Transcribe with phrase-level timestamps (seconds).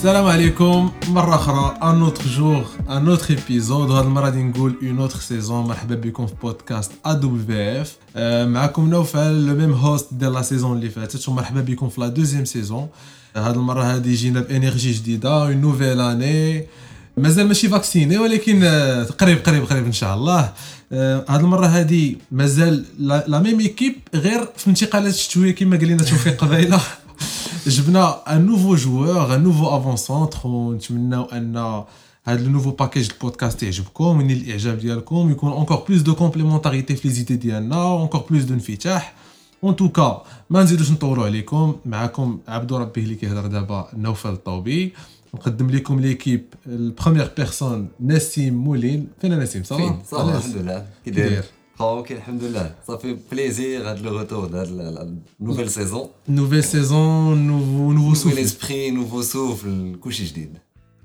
[0.00, 0.90] السلام عليكم.
[1.08, 5.64] مرة أخرى un autre jour un autre épisode وهاد المرة غادي نقول une autre saison
[5.64, 7.96] مرحبا بكم في بودكاست AWF
[8.46, 11.28] معكم نوفل le même host ديال la saison اللي فاتت.
[11.28, 12.88] ومرحبا بكم في la deuxième saison
[13.36, 16.66] هاد المرة هادي جينا ب energy جديدة une nouvelle année
[17.16, 20.52] مازال ماشي vacciné ولكن آه، قريب قريب قريب إن شاء الله.
[20.92, 26.02] آه، هاد المرة هادي مازال la même équipe غير في انتقالات الشتوية كما قال لنا
[26.02, 26.80] توفيق قبيلة.
[27.66, 31.56] جبنا un nouveau joueur un nouveau avant-centre ونتمناو أن
[32.24, 37.08] هاد ال nouveau package البودكاست يعجبكم ونيل الاعجاب ديالكم يكون encore plus de complémentarité في
[37.08, 39.14] les idées ديالنا encore plus de انفتاح.
[39.64, 41.76] en tout cas ما نزيدوش نطولوا عليكم.
[41.86, 44.92] معكم عبدو ربي اللي كيهضر دابا نوفل الطوبي
[45.34, 49.08] نقدم لكم l'équipe ال première personne نسيم مولين.
[49.20, 50.86] فين نسيم ça va ça va الحمد لله.
[51.04, 51.44] كي داير.
[51.80, 57.92] OK الحمد لله ça fait plaisir هاد le retour هاد nouvelle saison nouvelle saison nouveau
[57.92, 60.58] nouveau souffle nouveau esprit nouveau souffle كلشي جديد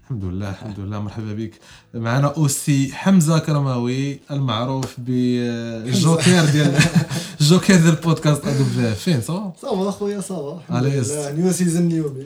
[0.06, 1.00] الحمد لله الحمد لله.
[1.00, 1.52] مرحبا بك.
[1.94, 6.74] معنا aussi حمزة كرماوي المعروف بالجوكر ديال
[7.42, 10.62] الجوكر ديال البودكاست AWF فين؟ ça va؟ ça va اخويا ça va.
[10.76, 11.04] على
[11.38, 12.26] new season new me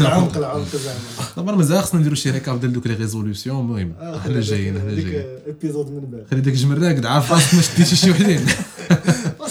[0.00, 0.98] العمق العمق زعما.
[1.36, 3.60] طبعا مازال خصنا نديرو شي récap ديال دوك les résolutions.
[3.60, 5.24] المهم آه، حنا جايين حنا جايين.
[5.46, 6.26] épisode من بعد.
[6.30, 8.46] خلي داك الجمراك عارف راسك ما شديتيش شي وحدين.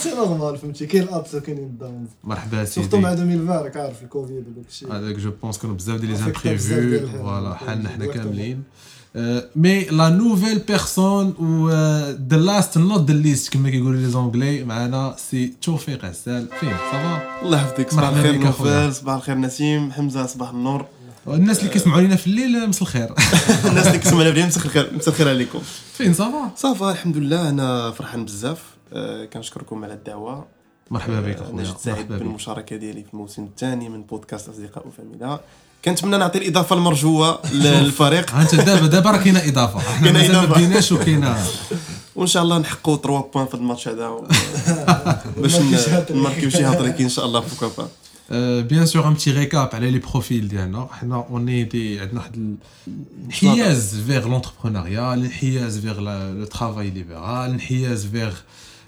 [0.03, 2.87] c'est normal فهمتي؟ كاين ال ups وكاينين ال downs مرحبا سيدي.
[2.87, 4.93] surtout مع 2020 راك عارف الكوفيد وداك الشيء.
[4.93, 7.53] هذاك je pense كانوا بزاف ديال les facteurs imprévus بزاف ديال voilà.
[7.53, 8.05] حالنا حنا.
[8.05, 8.63] كاملين.
[9.55, 11.69] mais la nouvelle personne و
[12.29, 16.47] the last not the least كما كيقولوا les Anglais معنا سي توفيق عسال.
[16.59, 18.39] فين؟ ça va الله يحفظك صباح الخير.
[18.39, 20.85] نوفل صباح الخير نسيم حمزة صباح النور.
[21.27, 23.09] الناس اللي كيسمعوا لينا في الليل مسا الخير.
[23.69, 25.59] الناس اللي كتسمعنا بلي مسا الخير مسا الخير عليكم.
[25.93, 28.61] فين؟ ça va ça va الحمد لله أنا فرحان بزاف.
[29.33, 30.45] كنشكركم على الدعوة.
[30.91, 31.49] مرحبا بك آه، أخويا.
[31.49, 32.19] أنا جد سعيد بك.
[32.19, 35.39] بالمشاركة ديالي في الموسم الثاني من بودكاست أصدقاء وفاميلا.
[35.85, 38.31] كنتمنى نعطي الإضافة المرجوة للفريق.
[38.31, 39.79] ها أنت دابا دابا راه كاينة إضافة.
[39.89, 40.55] إحنا كاينة مازال ما.
[40.55, 41.37] بديناش وكاينة.
[42.15, 44.09] وإن شاء الله نحققوا 3 points في الماتش هذا
[45.37, 46.17] باش نماركيو شي هاتريك.
[46.17, 47.87] نماركيو شي هاتريك إن شاء الله pourquoi pas
[48.61, 50.87] bien sûr un petit récap على les profils ديالنا.
[50.91, 52.55] حنا on est des عندنا واحد
[52.87, 58.33] الانحياز vers l'entrepreneuriat الانحياز vers le travail libéral الانحياز vers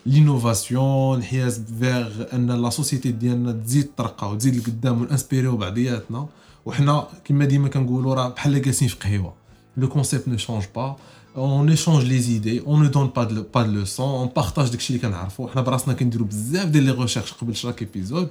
[0.05, 6.27] l'innovation الانحياز vers أن la société ديالنا تزيد ترقى وتزيد لقدام ونانسبيريو بعضياتنا.
[6.65, 9.33] وحنا كما ديما كنقولوا راه بحال جالسين في قهوه
[9.77, 10.95] le concept ne change pas
[11.37, 15.07] on échange les idées on ne donne pas pas de leçons on partage داكشي اللي
[15.07, 18.29] كنعرفو حنا براسنا كنديرو بزاف ديال les recherches قبل chaque épisode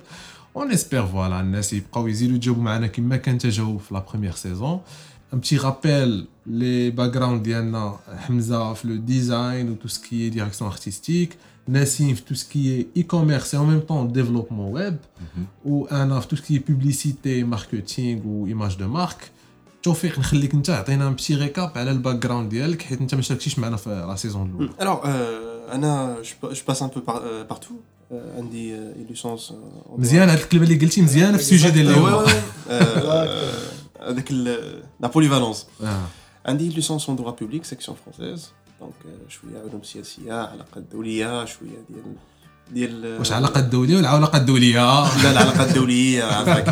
[0.57, 4.81] on espère voilà الناس يبقاو يزيدوا يتجاوبوا معنا كما كان تجاوب في la première saison
[5.35, 9.75] un petit rappel les backgrounds ديالنا حمزه في le design و
[11.67, 14.73] tout ce qui direction artistique نسيم في tout ce qui e-commerce en même temps développement
[14.73, 14.97] web
[15.65, 19.31] وأنا في tout ce qui publicité marketing و image de marque
[19.83, 23.59] توفيق نخليك انت عطينا un petit récap على ال background ديالك حيت انت ما شاركتيش
[23.59, 25.01] معنا في la saison الاولى alors
[25.75, 27.01] أنا je passe un peu
[27.51, 27.75] partout
[28.37, 28.77] عندي
[29.11, 29.53] licence
[29.97, 32.25] مزيان هاد الكلمة اللي قلتي مزيانه في ال sujet ديال اليوم
[34.01, 36.01] هذاك ال- la polyvalence آه.
[36.47, 38.49] عندي licence en droit public section française
[38.83, 42.15] donc شوية علوم سياسية علاقات دولية شوية ديال
[42.73, 46.69] ديال واش علاقة دولية ولا علاقة دولية؟ لا العلاقات الدوليه عافاك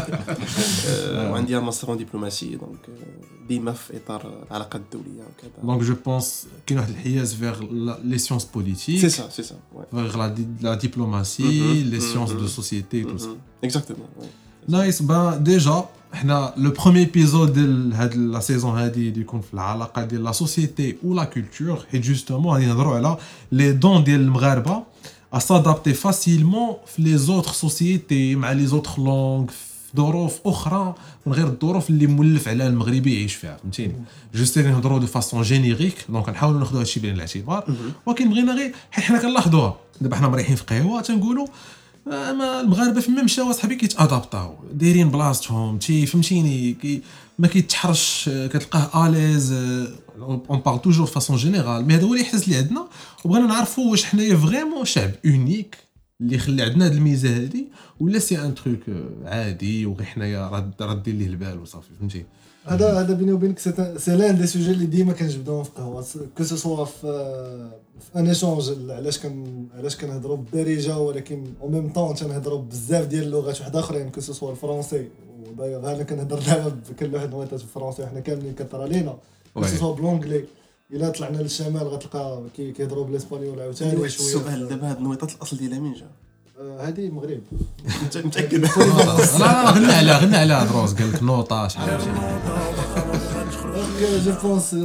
[0.89, 5.51] آه، وعندي master en diplomatie donc آه، ديما في إطار العلاقات الدوليه وكذا.
[5.63, 7.63] donc je pense كاين واحد الحياز vers
[8.05, 9.57] les sciences c'est politique ça c'est ça
[9.91, 14.09] vers la di- la diplomatie Mhm, les sciences mhm, de société tout ça exactement
[14.69, 19.55] nice bah déjà حنا le premier épisode ديال هاد la saison هادي اللي يكون في
[19.55, 23.17] العلاقة ديال la société و la culture حيت justement غادي نهضروا على
[23.53, 24.83] les dons ديال المغاربة.
[25.33, 30.95] à s'adapter facilement في les autres sociétés مع les autres langues في ظروف أخرى
[31.27, 33.57] من غير الظروف اللي مولف على المغربي يعيش فيها.
[33.57, 33.95] فهمتيني؟
[34.35, 37.77] juste نهضروا de façon générique donc نحاولوا ناخذوا هادشي بعين الاعتبار.
[38.07, 39.77] ولكن بغينا غير حيت حنا كنلاحظوها.
[40.01, 41.47] دابا حنا مريحين في قهوه تنقولوا
[42.09, 44.55] آه، ما المغاربة فين ما مشاو اصاحبي كيتأدابطاو.
[44.73, 47.03] دايرين بلاصتهم تي فهمتيني كي
[47.39, 49.53] ما كيتحرش كتلقاه à l'aise
[50.21, 52.89] on parle toujours façon générale mais هذا هو الاحساس اللي عندنا.
[53.25, 55.79] وبغينا نعرفوا واش حنايا vraiment شعب unique
[56.21, 57.69] اللي خلى عندنا هاد الميزة هادي.
[58.01, 58.81] ولا c'est un truc
[59.25, 62.25] عادي وغير حنايا راد رادين ليه البال وصافي فهمتي؟
[62.71, 66.05] هذا هذا بيني وبينك c'est l'un des sujets اللي ديما كنجبدوهم في قهوه
[66.37, 67.01] que ce soit في
[68.01, 73.23] في un échange علاش كن علاش كنهضروا بالدارجة ولكن au même temps تنهضروا بزاف ديال
[73.23, 75.09] اللغات واحد آخرين que ce soit الفرونسي
[75.53, 79.17] و d'ailleurs أنا كنهضر دابا بكل واحد نويتات بالفرونسي وحنا كاملين كطرا لينا
[79.55, 79.63] que.
[79.65, 80.45] soit ب l'anglais
[80.93, 84.07] إلا طلعنا للشمال غتلقى كي- كيهضروا بالإسبانيول عاوتاني شوية.
[84.07, 84.69] السؤال.
[84.69, 86.07] دابا هاد النويطات الأصل ديالها من جا
[86.81, 87.41] هذه المغرب
[88.03, 91.99] انت متاكد لا لا غنى عليها غنى عليها دروز قال لك نوطه شحال
[94.25, 94.77] je pense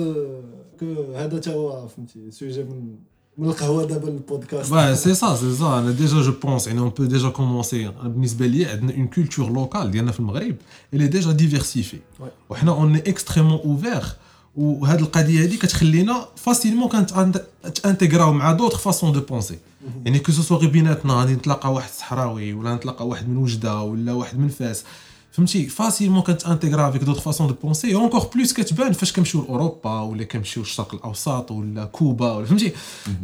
[0.79, 2.95] que هذا تا هو فهمتي sujet من
[3.37, 5.63] من القهوه دابا البودكاست Ouais, c'est ça, c'est ça.
[5.63, 9.85] أنا déjà je pense يعني on peut déjà commencer بالنسبة لي عندنا une culture locale
[9.85, 10.55] ديالنا في المغرب
[10.95, 12.01] elle est déjà diversifiée.
[12.19, 12.29] Ouais.
[12.49, 14.15] وحنا on est extrêmement ouvert
[14.57, 19.57] وهاد القضية هذه كتخلينا facilement كنتانتيغراو مع d'autres façons de penser
[20.05, 24.13] يعني que ce غير بيناتنا غادي نتلاقى واحد صحراوي ولا نتلاقى واحد من وجدة ولا
[24.13, 24.83] واحد من فاس.
[25.31, 30.23] فهمتي؟ facilement كنتانتيغرا avec d'autres façons de penser encore plus كتبان فاش كنمشيو لأوروبا ولا
[30.23, 32.71] كنمشيو للشرق الأوسط ولا كوبا ولا فهمتي؟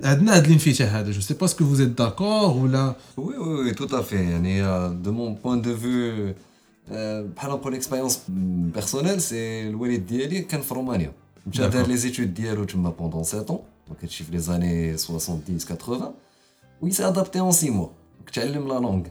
[0.03, 3.95] عندنا هاد الانفتاح هذا je sais pas est-ce que vous êtes d'accord ولا oui, tout
[3.95, 4.13] à fait.
[4.13, 4.63] يعني,
[5.05, 6.50] mon point de vue, euh,
[6.89, 11.13] بحال نقول expérience personnelle c'est الوالد ديالي كان في رومانيا.
[11.47, 13.47] مشى دار les études ديالو تما pendant 7 ans.
[13.47, 16.13] donc هادشي في les années 70 80
[16.81, 17.88] oui s'est adapté en 6 mois
[18.33, 19.03] تعلم la langue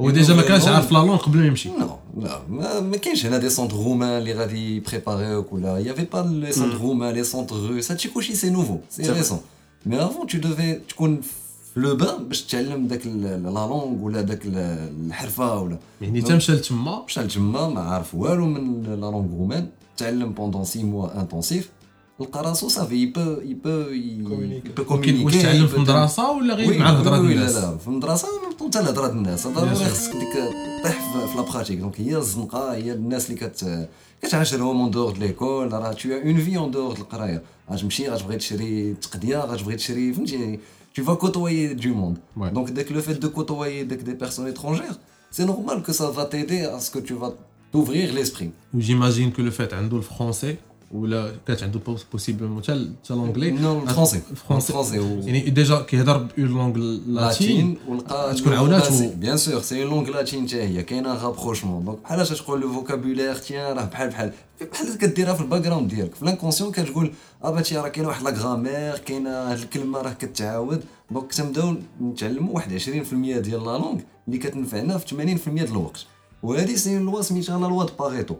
[0.00, 1.68] هو déjà ما كانش عارف لا لونغ قبل ما يمشي.
[1.68, 6.04] non لا ما, ما كاينش هنا des centres roumains اللي غادي يبريباريوك ولا y avait
[6.04, 9.10] pas les centres roumains les centres russes هادشي كلشي c'est nouveau c'est C'est vrai.
[9.10, 9.40] récent
[9.86, 11.32] mais avant tu devais تكون في
[11.76, 15.78] le bain باش تعلم داك la langue ولا داك ال- الحرفة ولا.
[16.00, 20.64] يعني تا مشى لتما مشى لتما ما عارف والو من la langue roumaine تعلم pendant
[20.64, 21.70] 6 mois intensifs
[22.20, 24.80] لقى راسو صافي يبو يبو Communiquer.
[24.80, 27.88] يبو ولكن واش تعلم في مدرسة ولا غير مع الهضره ديال لا الناس؟ لا في
[27.88, 29.46] المدرسة حتى ديال الناس.
[29.46, 29.74] ضروري.
[29.74, 30.52] خصك ديك
[30.84, 33.88] طيح في- في la pratique donc هي الزنقة هي الناس اللي كت
[34.22, 37.42] كتعاشرهم en dehors l'école راه tu en fais en dehors القرايه
[37.72, 40.58] غتمشي غتبغي تشري تقديه غتبغي تشري فهمتي
[40.96, 42.16] tu vas côtoyer du monde.
[42.54, 44.98] Donc dès que le fait de côtoyer des personnes étrangères,
[45.30, 47.34] c'est normal que ça va t'aider à ce que tu vas
[47.70, 48.50] t'ouvrir l'esprit.
[48.74, 50.56] J'imagine que le fait d'être le français,
[50.94, 51.80] ولا كانت عنده
[52.12, 54.16] possiblement حتى حتى l'anglais français.
[54.30, 59.10] الفرونسي ou- يعني déjà كيهضر ب une langue latine latine ولقى تكون عاوناتو.
[59.16, 62.72] bien sûr c'est une langue latine حتى هي كاينة rapprochement donc بحال اش تقول le
[62.72, 64.32] vocabulaire tiens راه بحال بحال
[64.72, 66.14] بحال كديرها في ال background ديالك.
[66.14, 67.12] في l'inconscient كتقول
[67.44, 70.82] آه bah tiens راه كاينة واحد la grammaire كاينة هاد الكلمة راه كتعاود.
[71.10, 73.98] donc تنبداو نتعلموا واحد 20% ديال la langue
[74.28, 76.06] اللي كتنفعنا في 80% ديال الوقت.
[76.42, 78.34] وهذه c'est loi سميتها la loi de Pareto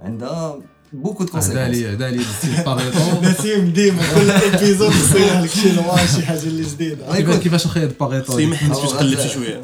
[0.00, 0.58] عندها
[0.92, 5.40] beaucoup de هذا conséquences les هذا les ال style Pareto نسيم ديما كل épisode يصير
[5.40, 8.82] لك شي نوع شي حاجة اللي جديده كيفاش كيفاش أخي هاد باريتو سي محمد أو
[8.82, 9.22] باش.
[9.22, 9.62] شي شوية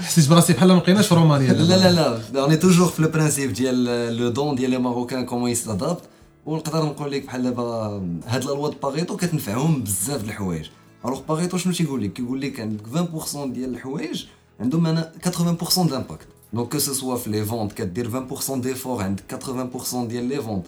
[0.00, 3.06] حسيت براسي بحال ما بقيناش في رومانيا لا لا لا on est toujours في ال
[3.06, 3.84] principe ديال
[4.16, 6.02] le don ديال les Marocains comment ils s'adaptent
[6.46, 7.64] ونقدر نقول لك بحال دابا
[8.26, 10.66] هاد la loi Pareto كتنفعهم بزاف د الحوايج
[11.04, 14.24] alors Pareto شنو تيقول لك كيقول لك عندك 20% ديال الحوايج
[14.60, 15.30] عندهم أنا 80%
[15.90, 20.42] d'impact donc que ce soit في les ventes كدير 20% d'efforts عندك 80% ديال les
[20.42, 20.66] ventes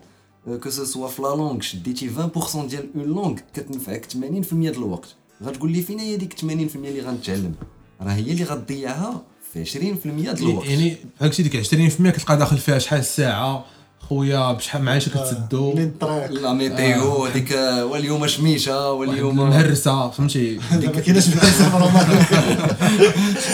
[0.63, 4.17] que ce soit في la langue شديتي 20% ديال une langue كتنفعك 80%
[4.55, 7.55] ديال الوقت غتقول لي فين هي ديك 80% اللي غنتعلم
[8.01, 9.23] راه هي اللي غتضيعها
[9.53, 13.65] في 20% ديال الوقت يعني بحال قلتي ديك 20% كتلقى داخل فيها شحال ساعه
[14.09, 15.73] خويا بشحال معايشه كتسدو.
[15.73, 17.53] منين الطريق لا ميتيو هذيك
[17.91, 22.25] واليوم شميشة واليوم مهرسه فهمتي؟ ما كايناش بحال في رومانيا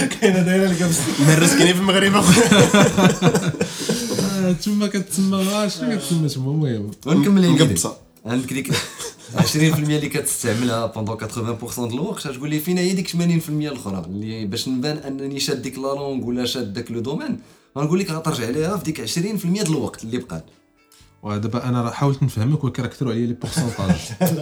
[0.21, 0.83] كاينة دايرة لك
[1.21, 2.15] مهرس كاينين في المغرب.
[2.17, 2.49] اخويا
[4.49, 6.91] آه، تما كتسمى ما شنو كتسمى تما؟ المهم.
[7.07, 7.97] ونكمل مقبصة.
[8.27, 8.73] عندك ديك
[9.37, 12.29] 20% اللي كتستعملها pendant 80% د الوقت.
[12.29, 13.17] تقول لي فين هي ديك 80%
[13.49, 17.39] الأخرى اللي باش نبان أنني شاد ديك la langue ولا شاد داك le domaine.
[17.79, 20.45] غنقول لك غترجع ليها في ديك 20% د الوقت اللي بقات.
[21.23, 23.97] ودابا أنا راه حاولت نفهمك ولكن راه كثروا عليا les pourcentages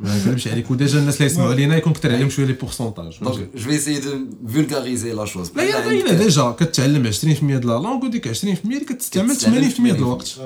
[0.00, 0.70] ما نكذبش عليك.
[0.70, 3.76] و déjà الناس اللي يسمعوا لينا يكون كثر عليهم شوية les pourcentages donc je vais
[3.76, 8.28] essayer de vulgariser la chose là هي باينه déjà كتعلم 20% د la langue وديك
[8.28, 10.40] 20% اللي كتستعمل 80% د الوقت.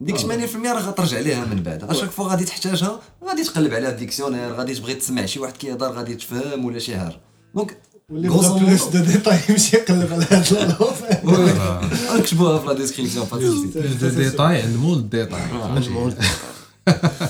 [0.00, 0.22] ديك 80%
[0.66, 1.84] راه غترجع ليها من بعد.
[1.84, 5.92] à chaque fois غادي تحتاجها غادي تقلب عليها dictionnaire غادي تبغي تسمع شي واحد كيهضر
[5.92, 7.20] غادي تفهم ولا شي حاجة.
[7.54, 7.76] donc
[8.12, 13.76] واللي بغى بلوس دو ديتاي يمشي يقلب على هاد la نكتبوها في la description plus
[13.76, 15.40] de détails عند مول détails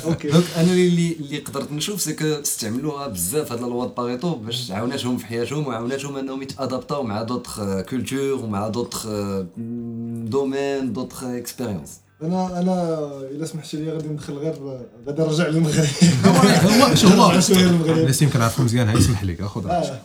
[0.05, 0.29] OK.
[0.29, 5.17] donc أنا اللي اللي قدرت نشوف c'est que استعملوها بزاف هاد loi Pareto باش عاوناتهم
[5.19, 9.07] في حياتهم وعاوناتهم أنهم يتادابتاو مع d'autres cultures ومع دوطخ
[10.27, 12.99] domaines d'autres expériences أنا أنا
[13.31, 14.55] إلا سمحتي لي غادي ندخل غير
[15.07, 15.87] غادي نرجع للمغرب.
[16.65, 18.09] هو شو هو شوية للمغرب.
[18.09, 20.01] نسيم كنعرفو مزيان يسمح لك خذ راحتك.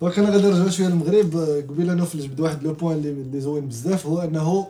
[0.00, 1.36] donc أنا غادي نرجع شوية للمغرب.
[1.68, 4.66] قبيلة نفلج واحد le point اللي اللي زوين بزاف هو أنه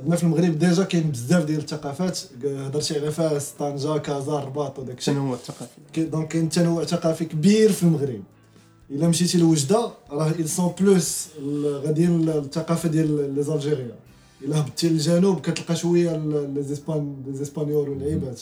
[0.00, 2.18] عندنا في المغرب déjà كاين بزاف ديال الثقافات.
[2.44, 5.14] هضرتي على فاس طنجة كازا الرباط وداك الشيء.
[5.14, 8.22] شنو هو الثقافي donc كاين تنوع ثقافي كبير في المغرب.
[8.90, 11.26] إلا مشيتي لوجدة راه ils sont plus
[11.86, 13.90] غاديين الثقافة ديال les Algériens
[14.42, 18.40] الا هبطتي للجنوب كتلقى شوية les Espa- les Espagnols واللعيبات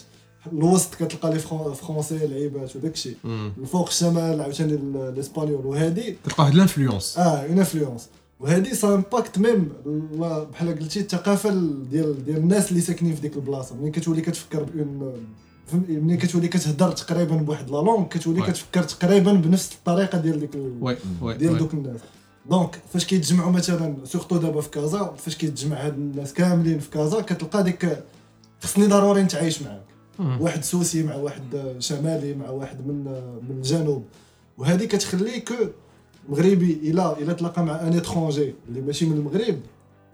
[0.52, 3.16] الوسط كتلقى les Fran- Français لعيبات وداك الشيء.
[3.58, 5.66] الفوق الشمال عاوتاني ال- الإسبانيول.
[5.66, 8.08] وهادي كتلقى واحد l'influence آه une influence
[8.40, 9.68] وهادي ça impacte même
[10.52, 13.74] بحال قلتي الثقافة ال- ديال ديال الناس اللي ساكنين في ديك البلاصة.
[13.76, 15.12] ملي كتولي كتفكر بان
[15.88, 18.42] ملي كتولي كتهضر تقريبا بواحد la langue كتولي.
[18.42, 21.58] كتفكر تقريبا بنفس الطريقة ديال ديك ال- ديال.
[21.58, 22.00] دوك الناس.
[22.50, 27.20] دونك فاش كيتجمعوا مثلا surtout دابا في كازا فاش كيتجمع هاد الناس كاملين في كازا
[27.20, 28.04] كتلقى ديك
[28.62, 29.84] خصني ضروري نتعايش معاك.
[30.40, 33.04] واحد سوسي مع واحد شمالي مع واحد من
[33.48, 34.04] من الجنوب.
[34.58, 35.54] وهذه كتخلي كو
[36.28, 39.60] مغربي إلا إلا تلاقى مع un étranger اللي ماشي من المغرب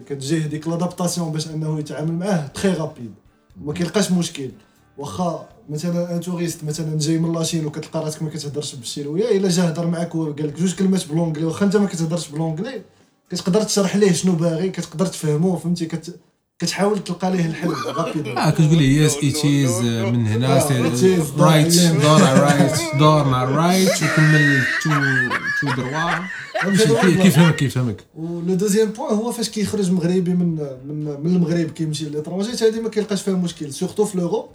[0.09, 3.15] كتجيه ديك l'adaptation باش انه يتعامل معاه très rapide
[3.65, 4.51] ما كيلقاش مشكل.
[4.99, 9.49] واخا مثلا un touriste مثلا جاي من la Chine وكتلقى راسك ما كتهضرش بالشينوية إلا
[9.49, 12.83] جا هضر معاك وقال لك جوج كلمات ب l'anglais واخا أنت ما كتهضرش ب l'anglais
[13.31, 16.17] كتقدر تشرح ليه شنو باغي كتقدر تفهمو فهمتي؟ كت...
[16.59, 20.55] كتحاول تلقى ليه الحل rapide آه كتقول لي yes it is من هنا
[21.39, 24.91] right دور دور رايت دور مع ال right وكمل tout
[25.61, 26.11] tout droit.
[27.03, 30.55] كيف- كيفهمك كيفهمك ولو deuxième point هو فاش كيخرج مغربي من
[30.89, 34.49] من من المغرب كيمشي l'étranger هذه ما كيلقاش فيها مشكل surtout في l'Europe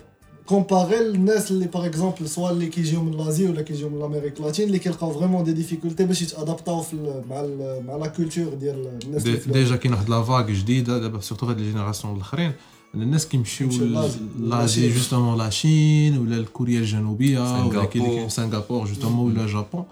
[0.49, 4.67] comparé الناس اللي par exemple ceux اللي كيجيو من l'Asie ولا كيجيو من l'Amérique latine
[4.67, 8.07] اللي كيلقاو vraiment des difficultés باش يت adapter او في ال- مع ال- مع la
[8.07, 11.57] culture ديال الناس دي- اللي في déjà كاين واحد لا فاغ جديده دابا سورتو هاد
[11.59, 12.51] لي جينيراسيون الاخرين
[12.95, 14.17] ان الناس كيمشيو كيمشيو لازي.
[14.39, 14.97] لازي لاشين.
[14.97, 17.85] جوستومون لاشين ولا الكوريا الجنوبيه ولا سنغافور.
[17.85, 19.83] كاين اللي كاين سنغافور جوستومون ولا جابون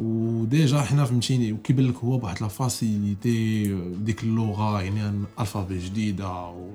[0.00, 3.64] وديجا حنا فهمتيني وكيبان لك هو بواحد لا فاسيليتي
[4.04, 6.68] ديك اللغة يعني الفابي جديدة و...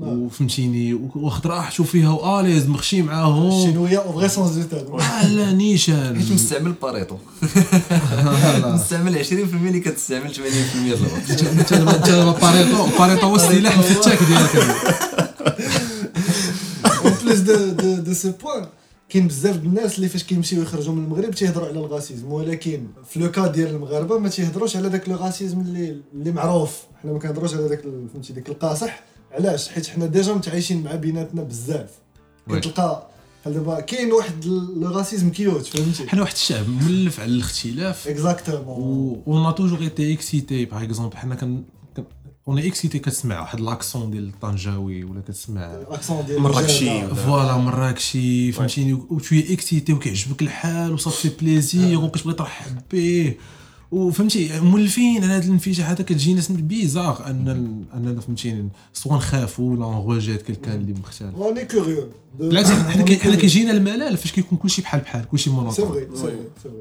[0.00, 3.48] وفهمتيني واخد راحته فيها وآليز مخشي معاهم.
[3.48, 4.96] الشينوية أو فغي سونس دو تيرم
[5.36, 6.16] لا نيشان.
[6.20, 7.16] حيت مستعمل باريتو
[8.74, 11.30] مستعمل 20% اللي كتستعمل 80% ديال الوقت.
[11.60, 11.74] انت
[12.42, 14.56] Pareto Pareto هو السلاح الفتاك ديالك.
[17.04, 18.66] un plus de de de ce point
[19.10, 22.86] كاين بزاف د الناس اللي فاش كيمشيو يخرجوا من المغرب تيهضروا على ال racisme ولكن
[23.08, 26.78] في le cas ديال المغاربة ما تيهضروش على داك le racisme اللي اللي معروف.
[27.02, 29.02] حنا ما كنهضروش على داك فهمتي ديك القاصح.
[29.32, 31.90] علاش؟ حيت حنا déjà متعايشين مع بيناتنا بزاف.
[32.48, 33.10] كتلقى
[33.42, 36.08] بحال دابا كاين واحد لو غاسيزم كيوت فهمتي.
[36.08, 38.08] حنا واحد الشعب مولف على الاختلاف.
[38.08, 41.16] اكزاكتومون و a toujours été excité par exemple.
[41.16, 41.62] حنا كن
[42.58, 47.06] est excité كتسمع واحد لاكسون ديال الطنجاوي ولا كتسمع الاكسون ديال مراكشي.
[47.08, 53.34] فوالا مراكشي فهمتيني و tu es excité وكيعجبك الحال وصافي بليزير وكتبغي ترحب به
[53.90, 57.48] وفهمتي مولفين على هذا الانفتاح هذا كتجي ناس بيزار ان
[57.94, 63.34] اننا فهمتيني سوا نخافوا ولا نغوجيت كيلكان اللي مختلف اوني كوريو بالعكس حنا كي- حنا
[63.36, 66.72] كيجينا الملل فاش كيكون كلشي بحال بحال كلشي مونوتون سي فري سي فري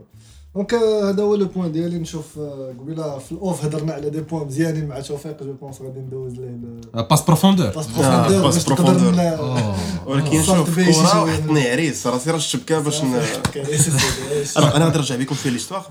[0.56, 2.00] دونك هذا هو لو بوان ديالي.
[2.00, 6.00] نشوف آه، قبيلة في الأوف هضرنا على دي بوان مزيانين مع توفيق جو بونس غادي
[6.00, 7.92] ندوز ليه ل- باس بروفوندور باس آه،
[8.28, 9.20] بروفوندور باس بروفوندور.
[9.20, 9.76] آه.
[10.06, 13.02] ولكن شوف كره وحطني عريس راسي راه الشبكة باش
[14.58, 15.86] أنا غادي نرجع بكم في ليستواغ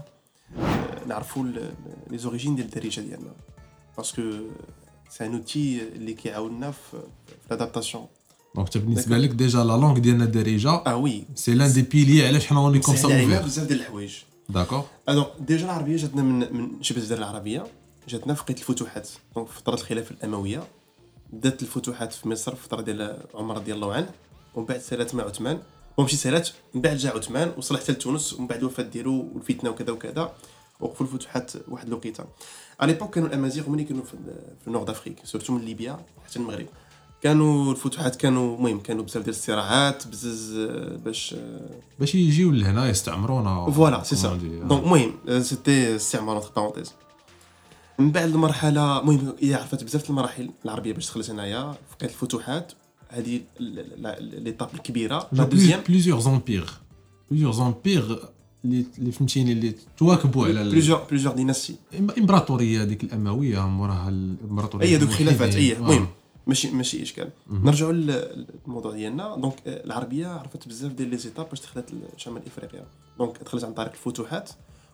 [1.07, 1.45] نعرفوا
[2.11, 3.33] لي زوريجين ديال الدارجة ديالنا.
[3.97, 4.23] باسكو
[5.19, 6.79] سي ان اوتي اللي كيعاوننا في
[7.27, 8.05] في لادابتاسيون
[8.55, 12.27] دونك انت بالنسبة لك ديجا لا لونغ ديالنا الدارجة آه وي سي لأن دي بيلي
[12.27, 13.09] علاش حنا اوني كوم سا
[13.43, 14.15] بزاف ديال الحوايج.
[14.50, 17.67] داكور الوغ ديجا العربيه جاتنا من من شبه الجزيره العربيه
[18.09, 20.62] جاتنا في وقت الفتوحات دونك فترة الخلافة الأموية.
[21.33, 24.11] بدات الفتوحات في مصر في فترة ديال عمر رضي الله عنه.
[24.55, 25.59] ومن بعد سالات مع عثمان.
[25.97, 28.33] ومشي سالات من بعد جا عثمان وصل حتى لتونس.
[28.33, 30.33] ومن بعد الوفاه ديالو والفتنة وكذا وكذا.
[30.81, 32.25] وقفوا الفتوحات واحد الوقيتة.
[32.81, 34.17] à l'époque كانوا الأمازيغ ملي كانوا في,
[34.64, 36.67] في Nord Afrique surtout من ليبيا حتى المغرب.
[37.23, 41.71] كانوا الفتوحات كانوا المهم كانوا بزاف ديال الصراعات بزاف آه، باش آه،
[42.01, 43.71] باش يجيو لهنا يستعمرونا.
[43.71, 46.93] voilà c'est ça donc المهم c'était استعمار entre parenthèses
[47.99, 52.73] من بعد المرحلة المهم هي عرفت بزاف المراحل العربية باش دخلت هنايا وقت الفتوحات
[53.09, 53.41] هذه
[54.21, 55.29] l'étape الكبيرة.
[55.33, 56.71] la deuxième بليزيور زومبير
[57.31, 58.19] بليزيور زومبير
[58.65, 65.11] اللي فهمتيني اللي تواكبوا على بليزيور بليزيور ديناستي الامبراطوريه هذيك الامويه موراها الامبراطوريه اي دوك
[65.11, 65.73] خلافات اي.
[65.77, 66.07] المهم
[66.49, 67.31] ماشي ماشي إشكال.
[67.50, 69.37] نرجعوا للموضوع ديالنا.
[69.37, 72.85] دونك آه، العربية عرفت بزاف ديال لي زيتاب باش دخلت لشمال إفريقيا.
[73.19, 74.50] دونك دخلت عن طريق الفتوحات.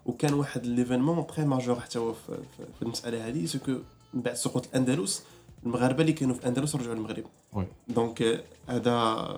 [0.07, 2.39] وكان واحد ليفينمون تري ماجور حتى هو في,
[2.83, 3.73] المسألة هذه سكو
[4.15, 5.23] من بعد سقوط الأندلس
[5.67, 7.25] المغاربة اللي كانوا في الأندلس رجعوا للمغرب.
[7.89, 9.37] donc آه، هذا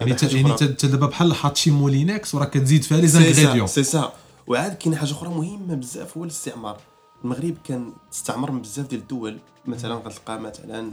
[0.00, 4.12] يعني انت يعني دابا بحال حاط شي مولينكس وراك كتزيد فيها les ingrédients c'est سا
[4.46, 6.80] وعاد كاين حاجة أخرى مهمة بزاف هو الاستعمار.
[7.24, 10.90] المغرب كان استعمر من بزاف ديال الدول مثلا غتلقى مثلا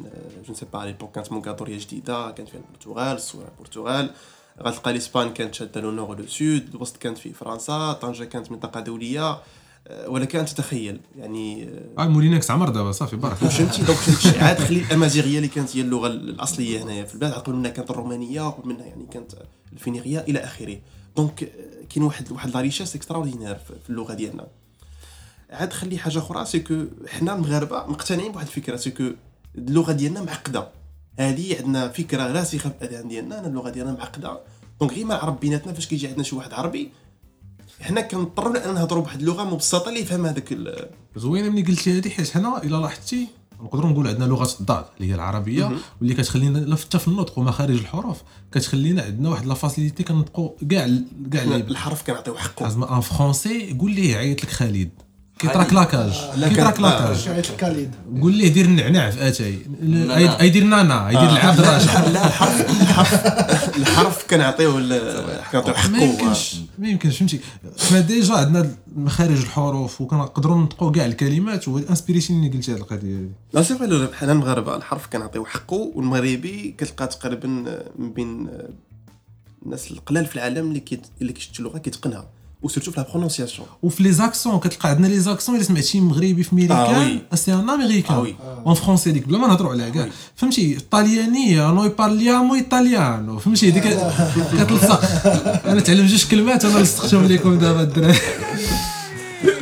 [0.48, 4.12] je sais pas l'époque كانت مونكادوريا جديدة كانت فيها البرتغال الصورة البرتغال.
[4.62, 8.80] غتلقى الإسبان كانت شادة le nord le sud الوسط كانت في فرنسا طنجة كانت منطقة
[8.80, 9.38] دولية.
[9.88, 11.64] آه، ولك أن تتخيل يعني
[11.98, 13.98] آه، آه مولينكس عمر دابا صافي بارك فهمتي donc
[14.44, 18.42] عاد خلي الأمازيغية اللي كانت هي اللغة الأصلية هنايا في البلاد قبل منها كانت الرومانية
[18.42, 19.32] قبل منها يعني كانت
[19.74, 20.78] الفينيقية إلى آخره.
[21.18, 24.48] donc آه، كاين واحد واحد la richesse extraordinaire في اللغة ديالنا.
[25.51, 29.03] عاد خلي حاجة أخرى c'est que حنا المغاربه مقتنعين بواحد الفكرة c'est que
[29.55, 30.67] اللغة ديالنا معقدة.
[31.20, 34.39] هذه عندنا فكرة راسخة في الأذهان ديالنا إن اللغة ديالنا معقدة.
[34.80, 36.91] donc غير ما العرب بيناتنا فاش كيجي عندنا شي واحد عربي
[37.81, 40.58] حنا كنضطروا ان نهضروا بواحد اللغة مبسطة اللي يفهم هذاك
[41.15, 43.27] زوينة ملي قلتي هذه حيت حنا إلا لاحظتي
[43.62, 48.22] نقدروا نقول عندنا لغة الضاد اللي هي العربية واللي كتخلينا حتى في النطق ومخارج الحروف
[48.51, 50.89] كتخلينا عندنا واحد لا فاسيليتي كنطقوا كاع
[51.31, 54.89] كاع الحرف كنعطيو حقه زعما ان فرونسي قول ليه عيط لك خالد؟
[55.41, 55.69] كيطرا خالد.
[55.69, 60.39] كلاكاج لا كيطرا كان- كلاكاج شعيت الكاليد قول ليه دير النعناع في اتاي نعناع.
[60.41, 66.03] اي دير نانا يدير العبد راجع لا الحرف الحرف الحرف كنعطيوه ال- كنعطيو ما حقه
[66.03, 67.39] يمكنش ما يمكنش فهمتي؟
[67.89, 73.15] حنا déjà عندنا مخارج الحروف وكنقدروا نطقوا كاع الكلمات و inspiration اللي قلتي هذه القضية
[73.17, 73.29] هذه.
[73.53, 77.48] لا c'est vrai حنا المغاربة الحرف كنعطيو حقه والمغربي كتلقى تقريبا
[78.00, 78.48] من بين
[79.65, 82.25] الناس القلال في العالم اللي كيت اللي كيشتو اللغة كيتقنها.
[82.62, 86.44] و surtout في la prononciation وفي les accents كتلقى عندنا les accents الا سمعتي مغربي
[86.44, 87.20] في américain.
[87.34, 88.63] c'est un américain آه.
[88.65, 90.10] en français ديك بلا ما نهضروا عليها كاع.
[90.36, 93.84] فهمتي الطاليانيه noi parliamo italiano فهمتي هذيك
[94.63, 95.01] كتلصق
[95.68, 98.20] أنا تعلم جوج كلمات أنا لصقتهم لكم دابا الدراري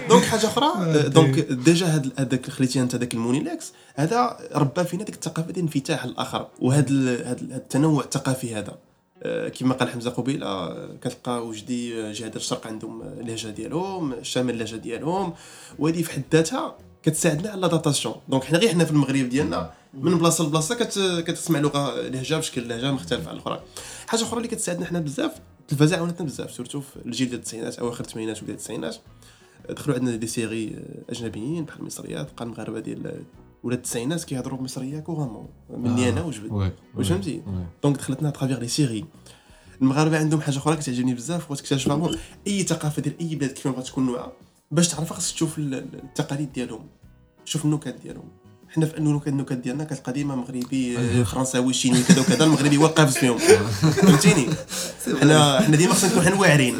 [0.09, 5.15] donc حاجة أخرى donc déjà هاد هذاك خليتي انت هذاك المونيلكس هذا ربى فينا ديك
[5.15, 8.77] الثقافه ديال الانفتاح الآخر وهذا هاد التنوع الثقافي هذا
[9.59, 14.53] كما قال حمزة قبيلة آه، كتلقى وجدي آه، جهة الشرق عندهم آه، اللهجه ديالهم الشمال
[14.53, 15.33] اللهجه ديالهم.
[15.79, 20.17] وهذه في حد ذاتها كتساعدنا على l'adaptation donc حنا غير حنا في المغرب ديالنا من
[20.17, 23.63] بلاصة لبلاصة كت كتسمع لغة لهجة بشكل لهجة مختلفة على الأخرى.
[24.07, 28.03] حاجة أخرى اللي كتساعدنا حنا بزاف التلفازه عاونتنا بزاف surtout في الجيل ديال التسعينات أواخر
[28.03, 28.95] الثمانينات وبداية التسعينات.
[29.69, 30.75] دخلوا عندنا des séries
[31.09, 33.23] أجنبيين بحال المصريات بقى المغاربه ديال
[33.63, 36.51] ولا التسعينات كيهضروا مصريه couramment مني أنا وجبد
[36.95, 37.41] واش فهمتي.
[37.83, 39.05] donc دخلتنا à travers les séries
[39.81, 41.95] المغاربة عندهم حاجة أخرى كتعجبني بزاف وتكتشفها
[42.47, 44.31] أي ثقافة ديال أي بلاد كيف ما بغات تكون نوعها
[44.71, 46.87] باش تعرفها خاصك تشوف ال- ال- التقاليد ديالهم
[47.45, 48.29] شوف النكت ديالهم.
[48.75, 52.87] حنا في انه النكت ديالنا كتلقى ديما مغربي آه، فرنساوي شيني كذا وكذا المغربي هو
[52.87, 53.37] قافز فيهم
[54.01, 54.49] فهمتيني؟
[55.21, 56.75] حنا حنا ديما خصنا نكونوا حنا واعرين.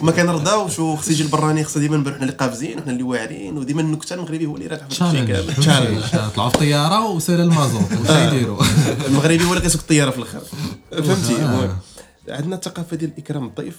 [0.00, 3.80] وما كنرضاوش وخص يجي البراني خصنا ديما نبانو حنا اللي قافزين وحنا اللي واعرين وديما
[3.80, 5.54] النكتة المغربي هو اللي راجع في الشيء كامل.
[5.56, 6.02] challenge
[6.34, 8.62] طلعوا في طيارة وسال المازوت واش يديروا؟
[9.06, 10.40] المغربي هو اللي كيسوق الطيارة في الآخر.
[10.90, 11.36] فهمتي؟ آه.
[11.36, 11.76] المهم
[12.28, 13.76] عندنا الثقافة ديال اكرام الضيف.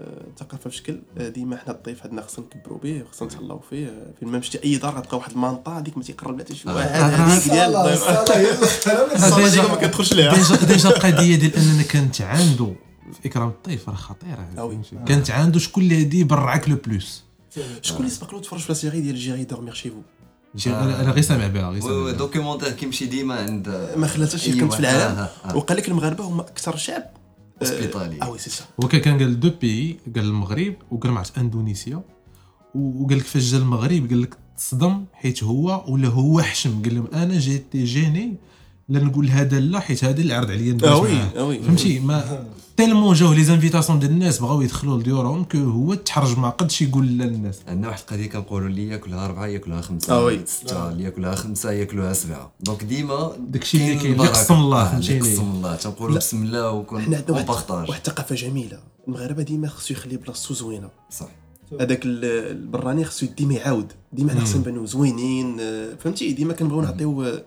[0.00, 4.12] آه، ثقافه بشكل آه، ديما حنا الضيف عندنا خصنا نكبروا به خصنا نتهلاو فيه آه،
[4.20, 6.88] فين ما مشيتي أي دار غتلقى واحد المانطا هذيك ما تيقرب لها حتى شي واحد
[6.88, 7.72] هذيك ديال
[9.50, 12.74] ديالهم ما كتدخلش ليها déjà déjà القضية ديال أننا كنتعاندوا
[13.22, 14.48] في إكرام الضيف راه خطيره.
[14.56, 17.24] فهمتي؟ كنتعاندوا شكون اللي هادي برعك le plus
[17.82, 20.00] شكون اللي سبق له تفرج في la série ديال J'irai dormir chez vous
[20.66, 22.12] أنا غير سامع بها غير سامع oui.
[22.12, 24.60] documentaire كيمشي ديما عند ما خلا حتى شي أيوة.
[24.60, 25.56] كنت في العالم آه.
[25.56, 27.02] وقال لك المغاربة هما أكثر شعب
[27.62, 28.22] آه، Hospitalier.
[28.22, 32.02] آه وي سي سا هو كان قال deux pays قال المغرب وقال معرفت اندونيسيا
[32.74, 37.06] وقال لك فاش جا المغرب قال لك تصدم حيت هو ولا هو حشم قال لهم
[37.14, 38.34] أنا جيتي جيني
[38.90, 41.30] لا نقول هذا لا حيت هذا اللي عرض عليا ندوز آه oui معاه.
[41.36, 42.44] آه oui فهمتي؟ ما
[42.76, 47.18] tellement جاو les invitations ديال الناس بغاو يدخلوا لديورهم que هو تحرج ما قدش يقول
[47.18, 47.58] لا للناس.
[47.68, 50.40] عندنا واحد القضية كنقولوا اللي ياكلها اربعه ياكلها آه خمسه oui.
[50.46, 52.52] ستة اللي ياكلها خمسة ياكلها سبعة.
[52.60, 54.20] donc ديما داكشي اللي كاين،.
[54.20, 55.20] قسم الله، آه، فهمتيني.
[55.20, 55.76] قسم الله.
[55.76, 58.78] تنقولوا بسم الله وكون حنا عندنا واحد الثقافه جميلة.
[59.08, 60.88] المغاربة ديما خصو يخلي بلاصتو زوينة.
[61.10, 61.28] صح.
[61.80, 63.92] هذاك ال- البراني خصو ديما يعاود.
[64.12, 67.42] ديما حنا خصنا نبانو زوينين آه، فهمتي؟ ديما كنبغيو نعطيو آه،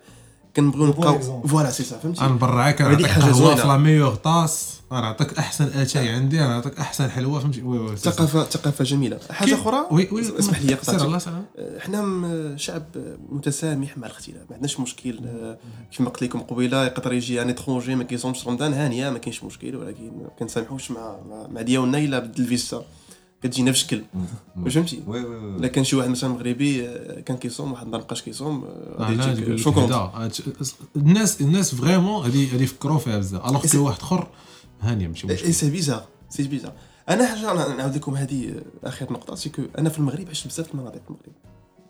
[0.55, 1.47] كنبغيو نبقاو.
[1.47, 3.55] voilà c'est ça فهمتي؟ أنا هذيك نعطيك قهوه.
[3.55, 8.12] في la meilleure tasse نعطيك أحسن أتاي عندي نعطيك أحسن حلوة فهمتي؟ oui oui c'est
[8.11, 9.19] ثقافه ثقافة جميلة.
[9.31, 12.83] حاجة أخرى؟ oui oui اسمح لي قطعتك آه، حنا شعب
[13.29, 15.57] متسامح مع الاختلاف ما عندناش مشكل آه،
[15.97, 19.75] كيما قلت لكم قبيلة يقدر يجي un étranger ما كيصومش رمضان هانيه ما كاينش مشكل
[19.75, 22.86] ولكن ما كنسامحوش مع مع- مع ديالنا إلا بدل الفيستة
[23.43, 24.01] كتجينا بشكل
[24.58, 28.63] واش فهمتي الا كان شي واحد مثلا مغربي آه، كان كيصوم واحد النهار مابقاش كيصوم
[28.63, 29.60] آه، غادي هاد-
[30.95, 34.27] الناس الناس vraiment هذه هذه يفكروا فيها بزاف alors que واحد اخر
[34.82, 36.73] هانيه ماشي مشكل c'est bizarre c'est bizarre
[37.10, 40.67] أنا حاجة أنا نعاود لكم هذه اخر نقطه c'est que أنا في المغرب عشت بزاف
[40.67, 41.34] في المناطق في المغرب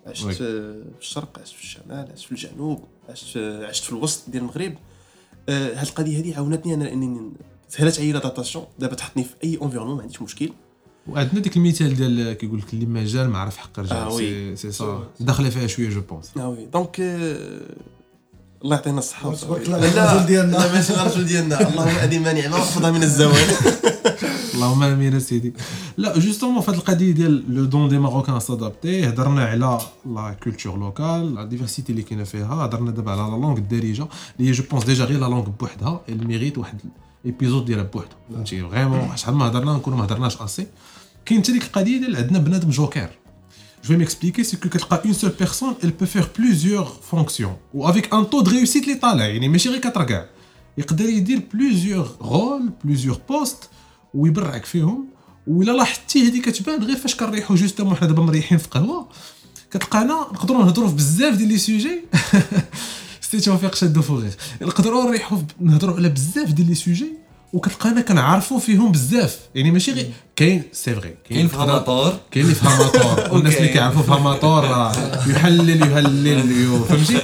[0.08, 0.34] عشت oui.
[0.34, 4.76] في الشرق عشت في الشمال عشت في الجنوب عشت عشت في الوسط ديال المغرب
[5.50, 7.32] آه، هاد القضية هذه عاونتني أنا انني
[7.70, 10.50] سهلت عليا l'adaptation دابا تحطني في اي environnement ما عنديش مشكل
[11.08, 14.56] وعندنا ديك المثال ديال كيقول لك اللي ما جا ما عرف حق رجال آه، وي.
[14.56, 16.66] سي سي صا داخلة فيها شوية je pense آه oui.
[16.66, 17.38] donc آه،
[18.64, 19.66] الله يعطينا الصحة تبارك.
[19.66, 20.58] الله، لا الرجل ديالنا.
[20.58, 21.70] لا ماشي الرجل ديالنا.
[21.70, 23.48] اللهم هذه مانعنا واحفظها من الزوال.
[24.54, 25.54] اللهم آمين سيدي.
[25.98, 30.78] لا justement في هذه القضية ديال le don des Marocains s'adapter هضرنا على la culture
[30.78, 34.08] locale la diversité اللي كاينة فيها هضرنا دابا على la langue الدارجة
[34.40, 36.78] اللي هي je pense déjà غير la langue بوحدها elle mérite واحد
[37.26, 40.68] épisode ديالها بوحدو فهمتي؟ vraiment شحال ما هضرنا نكونوا ما هضرناش aussi
[41.26, 43.10] كاين حتى ديك القضية ديال عندنا بنادم جوكر.
[43.84, 47.56] Je vais m'expliquer, c'est que كتلقى une seule personne, elle peut faire plusieurs fonctions.
[47.74, 50.26] Ou avec un taux de réussite اللي طالع يعني ماشي غير كتركع.
[50.78, 53.68] يقدر يدير plusieurs rôles, plusieurs postes
[54.14, 55.06] ويبرعك فيهم
[55.48, 59.08] وإلا لاحظتي هذه كتبان غير فاش كنريحو justement حنا دابا مريحين في قهوه
[59.72, 62.02] كتلقانا نقدروا نهضروا في بزاف ديال les sujets
[63.34, 64.32] سيتي توفيق شادو فوغير.
[64.62, 67.08] نقدروا نريحوا في- نهضروا على بزاف ديال les sujets
[67.54, 69.40] وكتلقانا كنعرفوا فيهم بزاف.
[69.56, 71.58] يعني ماشي غير كاين c'est vrai كاين في
[72.32, 73.68] كاين اللي فيها amateur والناس اللي.
[73.68, 74.92] كيعرفوا فيها amateur راه
[75.30, 77.18] يحلل يهلل فهمتي؟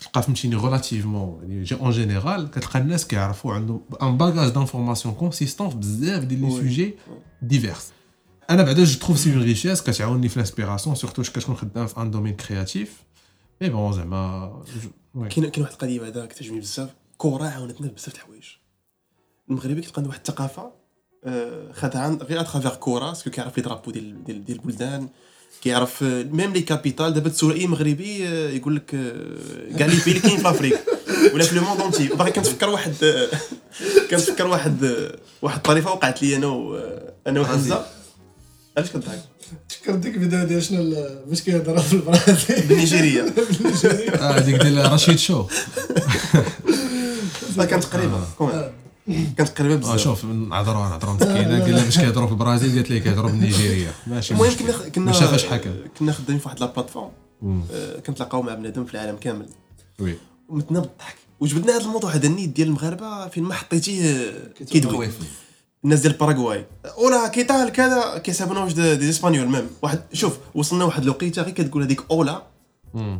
[0.00, 5.70] كتلقى فهمتيني relativement يعني je en général كتلقى الناس كيعرفوا عندهم un bagage d'informations consistant
[5.70, 6.94] في بزاف ديال les sujets
[7.42, 7.86] divers
[8.50, 11.86] أنا بعدا je trouve c'est une richesse كتعاوني في ال inspiration surtout واش كتكون خدام
[11.86, 12.88] في un domaine créatif
[13.62, 14.62] mais bon زعما.
[15.14, 16.88] كاين كاين واحد القضية بعدا كتعجبني بزاف.
[17.18, 18.44] كره عاونتنا بزاف د الحوايج.
[19.50, 20.72] المغربي كتلقى عنده واحد الثقافة
[21.24, 24.58] آه، خدها عن غير à travers كرة parce que كيعرف les drapeaux ديال ديال ديال
[24.58, 25.08] البلدان
[25.62, 29.96] كيعرف آه، même les capitales دابا تسول أي مغربي آه، يقول لك آه، كاع les
[30.04, 30.78] pays اللي كاين في Afrique
[31.34, 33.28] ولا في le monde entier باغي كنتفكر واحد آه،
[34.10, 37.86] كنتفكر واحد آه، واحد الطريفة وقعت لي أنا و آه، أنا وحمزة.
[38.76, 39.18] علاش كضحك
[39.80, 40.94] تفكر ديك الفيديو ديال شنو
[41.26, 43.22] باش كيهضر في البرازيل بالنيجيريه
[44.14, 45.46] آه هذيك ديال رشيد شو.
[47.56, 48.24] لا كانت قريبة.
[48.38, 48.70] كومان.
[49.36, 50.00] كانت قريبة آه بزاف.
[50.00, 51.62] شوف نعذروا نهضروا مسكينة.
[51.62, 54.54] قال لها باش كيهضروا في البرازيل قالت لي كيهضروا بالنيجيريه ماشي المهم.
[54.54, 55.12] كنا كنا
[55.98, 57.10] كنا خدامين في واحد لا بلاتفورم.
[57.42, 57.62] مم.
[57.72, 59.46] آه، كنتلاقاو مع بنادم في العالم كامل.
[59.98, 60.14] وي.
[60.48, 61.16] ومتنا بالضحك.
[61.40, 64.32] وجبدنا هذا الموضوع هذا النيت ديال المغاربة فين ما حطيتيه
[64.70, 65.08] كيدوي.
[65.84, 66.66] الناس ديال باراغواي.
[66.98, 69.66] أولا كيتال كذا كيسابونا واش دي دي إسبانيول ميم.
[69.82, 72.42] واحد شوف وصلنا واحد الوقيته غير كتقول هذيك أولا.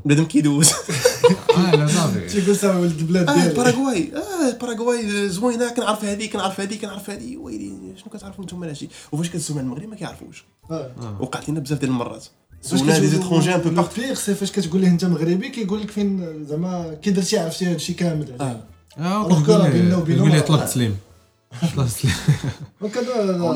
[0.05, 0.71] بنادم كيدوز.
[1.57, 2.27] آه لا صافي.
[2.29, 3.55] تيقول سامع ولد البلاد آه ديالي.
[3.55, 4.13] باراغواي.
[4.17, 7.37] آه باراغواي زوينة كنعرف هذه كنعرف هذه كنعرف هذه.
[7.37, 10.45] ويلي شنو كتعرفوا نتوما هادشي وفاش كتسول مع المغرب ما كيعرفوش.
[10.71, 11.17] آه.
[11.21, 12.25] وقعت لنا بزاف ديال المرات.
[12.63, 15.05] فاش سولنا دي كتقول- زيترونجي ان بو لو بارتو بيغ سي فاش كتقول ليه انت
[15.05, 18.37] مغربي كيقول لك فين زعما كي درتي عرفتي هادشي كامل.
[18.99, 19.43] آه.
[19.47, 20.19] كرة بيننا وبينهم.
[20.27, 20.97] يقول لي طلب تسليم طلب تسليم.
[21.61, 21.69] On a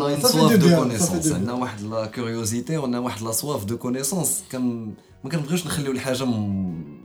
[0.09, 3.33] هذا une soif دو de connaissance, on a واحد la curiosité on a واحد la
[3.33, 4.29] soif de connaissance.
[4.53, 6.25] كان ما كنبغيوش نخليو الحاجة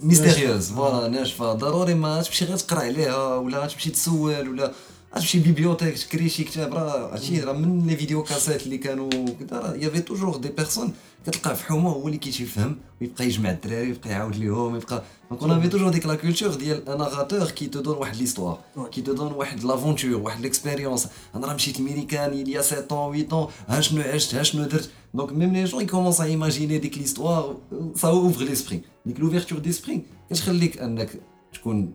[0.01, 0.71] mystérieuse.
[0.71, 1.53] voilà ناشفة.
[1.53, 4.71] ضروري ما تمشي غير تقرأ عليها ولا تمشي تسول ولا
[5.15, 9.75] تمشي bibliothèque تكري شي كتاب راه هادشي راه من les vidéocassettes اللي كانوا كدا راه
[9.75, 10.93] il y avait toujours des personnes
[11.25, 15.51] كتلقاه في حومه هو اللي كيتفهم ويبقى يجمع الدراري ويبقى يعاود ليهم يبقى donc on
[15.51, 18.59] avait toujours ديك la culture ديال un narrateur qui te donne واحد l'histoire
[18.91, 22.87] qui te donne واحد l'aventure واحد l'expérience أنا راه مشيت الميريكان il y a 7
[22.91, 26.21] ans 8 ans ها شنو عشت ها شنو درت donc même les jeunes ils commencent
[26.21, 27.57] à imaginer ديك l'histoire
[27.95, 31.09] ça ouvre l'esprit ديك l'ouverture d'esprit كتخليك انك
[31.53, 31.93] تكون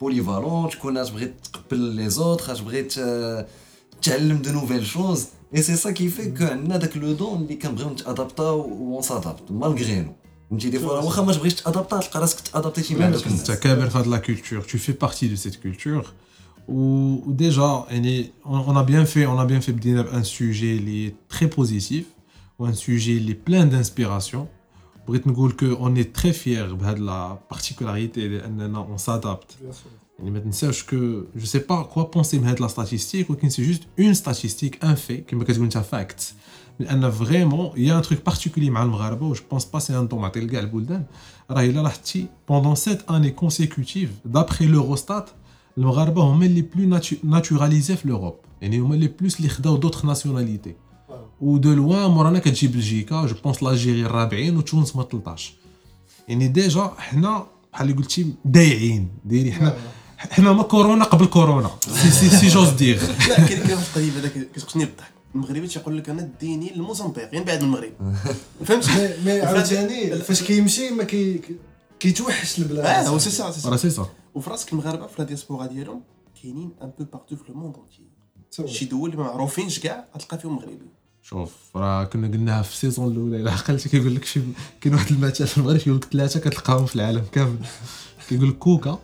[0.00, 3.46] polyvalent تكون تبغي تقبل les autres تبغي ت-
[4.02, 7.54] تعلم de nouvelles choses et c'est ça qui fait que عندنا داك le don اللي
[7.54, 10.12] كنبغيو نتادابتاو on s'adapte malgré nous
[10.50, 13.90] فهمتي des fois واخا ما تبغيش تادابتا تلقى راسك تادابتيتي مع دوك انت الناس كابر
[13.90, 16.06] في هاد la culture tu fais partie de cette culture
[16.68, 20.24] و déjà يعني on on a bien fait on a bien fait بدينا ب un
[20.24, 22.04] sujet اللي très positif
[22.58, 24.38] و un sujet اللي plein d'inspiration.
[25.08, 29.54] بغيت نقول que on est très fier بهاد la particularité لأننا on s'adapte.
[30.18, 30.96] يعني ما تنساوش que
[31.36, 34.94] je sais pas quoi penser من هاد la statistique ولكن c'est juste une statistique en
[34.94, 36.34] fait كما كتقول انت fact
[36.78, 40.08] لأن vraiment y a un truc particulier مع المغاربة و je pense pas c'est un
[40.08, 41.04] don معطي لكاع البلدان
[41.50, 45.30] راه إلا لاحظتي pendant sept années consécutives d'après l'Eurostat
[45.78, 50.74] المغاربة هما اللي بلو ناتوراليزي في لوروب يعني هما اللي بلوس اللي خداو دوطخ ناسيوناليتي
[51.40, 55.52] و دو لوان مورانا كتجي بلجيكا جو بونس لاجيري الرابعين وتونس ما 13
[56.28, 59.76] يعني ديجا حنا بحال اللي قلتي دايعين دايرين حنا
[60.18, 64.12] حنا ما كورونا قبل كورونا سي سي سي جوز دير لا كاين كاين واحد القضية
[64.14, 67.92] بعدا كتقتني بالضحك المغربي تيقول لك أنا ديني الموزمبيق يعني بعد المغرب
[68.64, 68.90] فهمتي
[69.24, 71.40] مي عاوتاني فاش كيمشي ما كي
[72.00, 75.14] كيتوحش البلاد آه هو سي سا سي راه سا سي سا وفي راسك المغاربه في
[75.18, 76.00] la diaspora ديالهم
[76.42, 78.74] كاينين un peu partout في le monde entier.
[78.74, 80.78] شي دول اللي ما معروفينش كاع غتلقى فيهم مغربي
[81.28, 84.40] شوف راه كنا قلناها في ال saison الأولى إلا عقلتي كيقول لك شي
[84.80, 87.56] كاين واحد المثل في المغرب كيقول لك ثلاثة كتلقاهم في العالم كامل.
[88.28, 88.98] كيقول لك كوكا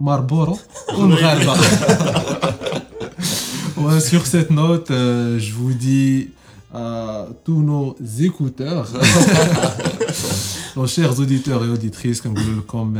[0.00, 0.58] ماربورو
[0.88, 1.56] والمغاربه
[3.76, 4.92] et sur cette note
[5.36, 5.72] je
[6.74, 8.88] à tous nos écouteurs,
[10.77, 12.93] nos chers auditeurs et auditrices, comme vous comme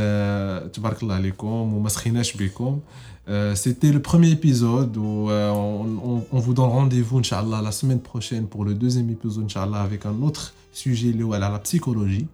[0.72, 2.80] Tabarakallah alaikum ou Maskhinash bikum.
[3.28, 7.72] Euh, C'était le premier épisode où euh, on, on- on vous donne rendez-vous, Inch'Allah, la
[7.72, 12.26] semaine prochaine pour le deuxième épisode, Inch'Allah, avec un autre sujet lié à la psychologie.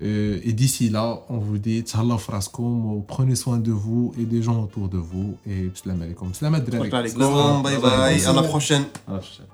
[0.00, 4.42] Euh, et d'ici là, on vous dit Tchallah fraskom, prenez soin de vous et des
[4.42, 5.36] gens autour de vous.
[5.46, 6.28] Et salam alaikum.
[6.34, 6.94] Salam شكرا alaikum.
[6.94, 9.46] عليكم باي باي à la prochaine À la prochaine.